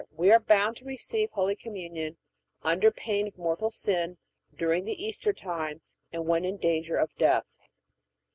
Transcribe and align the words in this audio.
We 0.17 0.31
are 0.31 0.39
bound 0.39 0.77
to 0.77 0.85
receive 0.85 1.29
Holy 1.29 1.55
Communion, 1.55 2.17
under 2.63 2.89
pain 2.89 3.27
of 3.27 3.37
mortal 3.37 3.69
sin, 3.69 4.17
during 4.57 4.83
the 4.85 4.99
Easter 4.99 5.31
time 5.31 5.81
and 6.11 6.25
when 6.25 6.43
in 6.43 6.57
danger 6.57 6.95
of 6.95 7.15
death. 7.17 7.59